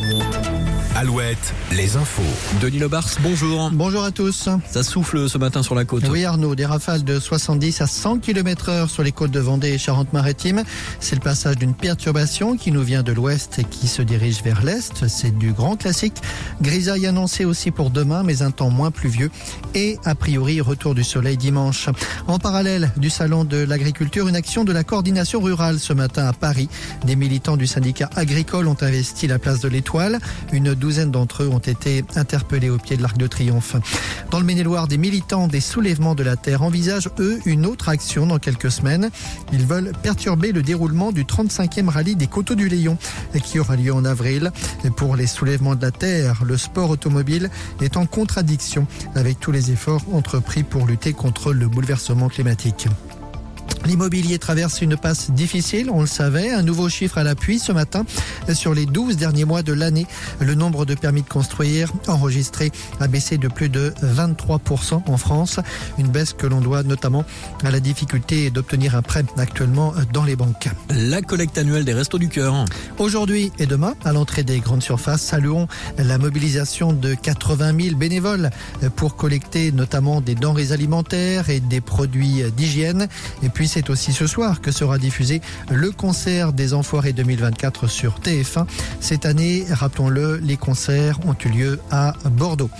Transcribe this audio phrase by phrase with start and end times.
[0.00, 0.47] Thank you.
[1.00, 2.22] Alouette, les infos.
[2.60, 3.70] Denis Lebars, bonjour.
[3.72, 4.48] Bonjour à tous.
[4.68, 6.08] Ça souffle ce matin sur la côte.
[6.10, 9.68] Oui Arnaud, des rafales de 70 à 100 km heure sur les côtes de Vendée
[9.68, 10.64] et Charente-Maritime.
[10.98, 14.64] C'est le passage d'une perturbation qui nous vient de l'ouest et qui se dirige vers
[14.64, 15.06] l'est.
[15.06, 16.16] C'est du grand classique.
[16.60, 19.30] Grisaille annoncée aussi pour demain, mais un temps moins pluvieux.
[19.76, 21.90] Et a priori, retour du soleil dimanche.
[22.26, 26.32] En parallèle du salon de l'agriculture, une action de la coordination rurale ce matin à
[26.32, 26.68] Paris.
[27.04, 30.18] Des militants du syndicat agricole ont investi la place de l'Étoile.
[30.52, 33.76] Une douzaine d'entre eux ont été interpellés au pied de l'Arc de Triomphe.
[34.30, 38.26] Dans le Maine-et-Loire, des militants des soulèvements de la terre envisagent, eux, une autre action
[38.26, 39.10] dans quelques semaines.
[39.52, 42.96] Ils veulent perturber le déroulement du 35e rallye des Coteaux du Léon,
[43.44, 44.50] qui aura lieu en avril.
[44.96, 47.50] Pour les soulèvements de la terre, le sport automobile
[47.82, 52.88] est en contradiction avec tous les efforts entrepris pour lutter contre le bouleversement climatique.
[53.86, 56.50] L'immobilier traverse une passe difficile, on le savait.
[56.50, 58.04] Un nouveau chiffre à l'appui ce matin.
[58.52, 60.06] Sur les 12 derniers mois de l'année,
[60.40, 62.70] le nombre de permis de construire enregistrés
[63.00, 65.60] a baissé de plus de 23% en France.
[65.98, 67.24] Une baisse que l'on doit notamment
[67.64, 70.68] à la difficulté d'obtenir un prêt actuellement dans les banques.
[70.90, 72.64] La collecte annuelle des Restos du Cœur.
[72.98, 78.50] Aujourd'hui et demain, à l'entrée des grandes surfaces, saluons la mobilisation de 80 000 bénévoles
[78.96, 83.08] pour collecter notamment des denrées alimentaires et des produits d'hygiène.
[83.42, 88.66] Et c'est aussi ce soir que sera diffusé le concert des Enfoirés 2024 sur TF1.
[89.00, 92.70] Cette année, rappelons-le, les concerts ont eu lieu à Bordeaux.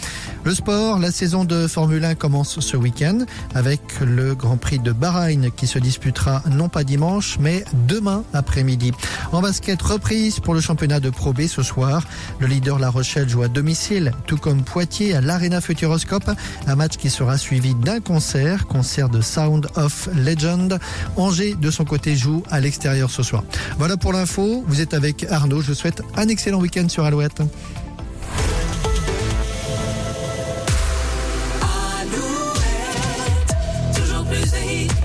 [0.44, 3.18] Le sport, la saison de Formule 1 commence ce week-end
[3.54, 8.92] avec le Grand Prix de Bahreïn qui se disputera non pas dimanche mais demain après-midi.
[9.32, 12.02] En basket, reprise pour le championnat de Pro B ce soir.
[12.38, 16.30] Le leader La Rochelle joue à domicile, tout comme Poitiers à l'Arena Futuroscope.
[16.66, 20.77] Un match qui sera suivi d'un concert, concert de Sound of Legend.
[21.16, 23.44] Angers, de son côté, joue à l'extérieur ce soir.
[23.78, 24.64] Voilà pour l'info.
[24.66, 25.60] Vous êtes avec Arnaud.
[25.60, 27.42] Je vous souhaite un excellent week-end sur Alouette.